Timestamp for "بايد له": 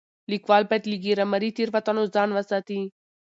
0.69-0.97